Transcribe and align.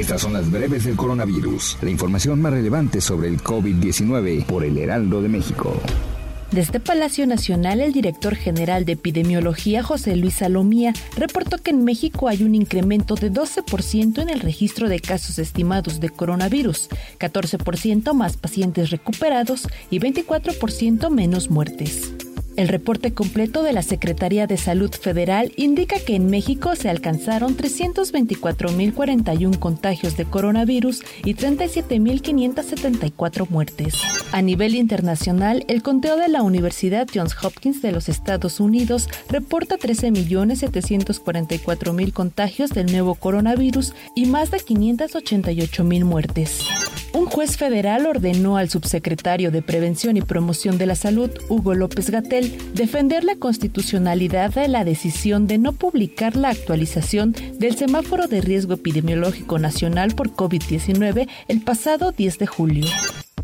Estas 0.00 0.22
son 0.22 0.32
las 0.32 0.50
breves 0.50 0.84
del 0.84 0.96
coronavirus, 0.96 1.76
la 1.82 1.90
información 1.90 2.40
más 2.40 2.54
relevante 2.54 3.02
sobre 3.02 3.28
el 3.28 3.42
COVID-19 3.42 4.46
por 4.46 4.64
el 4.64 4.78
Heraldo 4.78 5.20
de 5.20 5.28
México. 5.28 5.78
Desde 6.50 6.80
Palacio 6.80 7.26
Nacional, 7.26 7.82
el 7.82 7.92
director 7.92 8.34
general 8.34 8.86
de 8.86 8.92
epidemiología, 8.92 9.82
José 9.82 10.16
Luis 10.16 10.36
Salomía, 10.36 10.94
reportó 11.18 11.58
que 11.58 11.72
en 11.72 11.84
México 11.84 12.28
hay 12.28 12.44
un 12.44 12.54
incremento 12.54 13.14
de 13.14 13.30
12% 13.30 14.22
en 14.22 14.30
el 14.30 14.40
registro 14.40 14.88
de 14.88 15.00
casos 15.00 15.38
estimados 15.38 16.00
de 16.00 16.08
coronavirus, 16.08 16.88
14% 17.18 18.14
más 18.14 18.38
pacientes 18.38 18.88
recuperados 18.88 19.68
y 19.90 20.00
24% 20.00 21.10
menos 21.10 21.50
muertes. 21.50 22.14
El 22.60 22.68
reporte 22.68 23.12
completo 23.14 23.62
de 23.62 23.72
la 23.72 23.80
Secretaría 23.80 24.46
de 24.46 24.58
Salud 24.58 24.92
Federal 24.92 25.50
indica 25.56 25.98
que 25.98 26.14
en 26.14 26.26
México 26.26 26.76
se 26.76 26.90
alcanzaron 26.90 27.56
324.041 27.56 29.58
contagios 29.58 30.18
de 30.18 30.26
coronavirus 30.26 31.02
y 31.24 31.36
37.574 31.36 33.48
muertes. 33.48 33.94
A 34.32 34.42
nivel 34.42 34.74
internacional, 34.74 35.64
el 35.68 35.82
conteo 35.82 36.18
de 36.18 36.28
la 36.28 36.42
Universidad 36.42 37.08
Johns 37.10 37.34
Hopkins 37.42 37.80
de 37.80 37.92
los 37.92 38.10
Estados 38.10 38.60
Unidos 38.60 39.08
reporta 39.30 39.78
13.744.000 39.78 42.12
contagios 42.12 42.72
del 42.72 42.92
nuevo 42.92 43.14
coronavirus 43.14 43.94
y 44.14 44.26
más 44.26 44.50
de 44.50 44.58
588.000 44.58 46.04
muertes. 46.04 46.66
Un 47.12 47.26
juez 47.26 47.56
federal 47.56 48.06
ordenó 48.06 48.56
al 48.56 48.70
subsecretario 48.70 49.50
de 49.50 49.62
Prevención 49.62 50.16
y 50.16 50.22
Promoción 50.22 50.78
de 50.78 50.86
la 50.86 50.94
Salud, 50.94 51.30
Hugo 51.48 51.74
López 51.74 52.08
Gatel, 52.08 52.56
defender 52.74 53.24
la 53.24 53.34
constitucionalidad 53.34 54.54
de 54.54 54.68
la 54.68 54.84
decisión 54.84 55.48
de 55.48 55.58
no 55.58 55.72
publicar 55.72 56.36
la 56.36 56.50
actualización 56.50 57.34
del 57.58 57.76
semáforo 57.76 58.28
de 58.28 58.40
riesgo 58.40 58.74
epidemiológico 58.74 59.58
nacional 59.58 60.14
por 60.14 60.30
COVID-19 60.30 61.28
el 61.48 61.60
pasado 61.62 62.12
10 62.12 62.38
de 62.38 62.46
julio. 62.46 62.86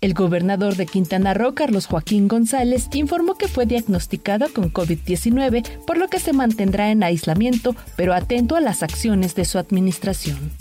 El 0.00 0.14
gobernador 0.14 0.76
de 0.76 0.86
Quintana 0.86 1.34
Roo, 1.34 1.54
Carlos 1.54 1.86
Joaquín 1.86 2.28
González, 2.28 2.88
informó 2.92 3.34
que 3.34 3.48
fue 3.48 3.66
diagnosticado 3.66 4.46
con 4.54 4.72
COVID-19, 4.72 5.84
por 5.84 5.98
lo 5.98 6.06
que 6.06 6.20
se 6.20 6.32
mantendrá 6.32 6.92
en 6.92 7.02
aislamiento, 7.02 7.74
pero 7.96 8.14
atento 8.14 8.54
a 8.54 8.60
las 8.60 8.84
acciones 8.84 9.34
de 9.34 9.44
su 9.44 9.58
administración. 9.58 10.52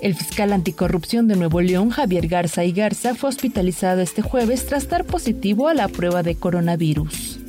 El 0.00 0.14
fiscal 0.14 0.52
anticorrupción 0.52 1.26
de 1.26 1.34
Nuevo 1.34 1.60
León, 1.60 1.90
Javier 1.90 2.28
Garza 2.28 2.64
y 2.64 2.72
Garza, 2.72 3.16
fue 3.16 3.30
hospitalizado 3.30 4.00
este 4.00 4.22
jueves 4.22 4.66
tras 4.66 4.88
dar 4.88 5.04
positivo 5.04 5.66
a 5.66 5.74
la 5.74 5.88
prueba 5.88 6.22
de 6.22 6.36
coronavirus. 6.36 7.40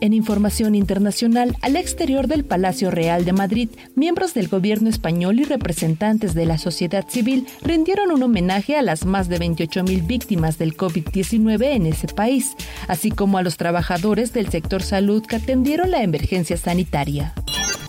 En 0.00 0.12
información 0.12 0.74
internacional, 0.74 1.56
al 1.60 1.76
exterior 1.76 2.28
del 2.28 2.44
Palacio 2.44 2.90
Real 2.90 3.24
de 3.24 3.32
Madrid, 3.32 3.68
miembros 3.96 4.32
del 4.32 4.48
gobierno 4.48 4.88
español 4.88 5.40
y 5.40 5.44
representantes 5.44 6.34
de 6.34 6.46
la 6.46 6.58
sociedad 6.58 7.08
civil 7.08 7.46
rindieron 7.62 8.12
un 8.12 8.22
homenaje 8.22 8.76
a 8.76 8.82
las 8.82 9.04
más 9.04 9.28
de 9.28 9.38
28.000 9.40 10.06
víctimas 10.06 10.58
del 10.58 10.76
COVID-19 10.76 11.64
en 11.74 11.86
ese 11.86 12.08
país, 12.08 12.54
así 12.86 13.10
como 13.10 13.38
a 13.38 13.42
los 13.42 13.56
trabajadores 13.56 14.32
del 14.32 14.48
sector 14.50 14.82
salud 14.82 15.24
que 15.26 15.36
atendieron 15.36 15.90
la 15.90 16.02
emergencia 16.02 16.56
sanitaria. 16.56 17.34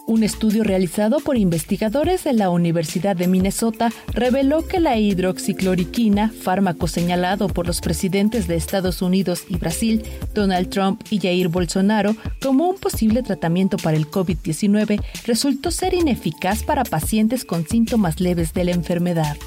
Un 0.10 0.24
estudio 0.24 0.64
realizado 0.64 1.20
por 1.20 1.38
investigadores 1.38 2.24
de 2.24 2.34
la 2.34 2.50
Universidad 2.50 3.16
de 3.16 3.28
Minnesota 3.28 3.92
reveló 4.12 4.68
que 4.68 4.80
la 4.80 4.98
hidroxicloroquina, 4.98 6.32
fármaco 6.32 6.88
señalado 6.88 7.48
por 7.48 7.68
los 7.68 7.80
presidentes 7.80 8.48
de 8.48 8.56
Estados 8.56 9.04
Unidos 9.04 9.44
y 9.50 9.58
Brasil, 9.58 10.04
Donald 10.34 10.70
Trump 10.70 11.04
y 11.12 11.20
Jair 11.20 11.50
Bolsonaro, 11.50 12.16
como 12.42 12.68
un 12.68 12.78
posible 12.80 13.22
tratamiento 13.22 13.78
para 13.78 13.98
el 13.98 14.10
COVID-19, 14.10 15.00
resultó 15.28 15.70
ser 15.70 15.94
ineficaz 15.94 16.64
para 16.64 16.84
pacientes 16.84 17.46
con 17.46 17.68
síntomas 17.68 18.20
leves 18.20 18.56
de 18.56 18.64
la 18.64 18.72
enfermedad. 18.72 19.38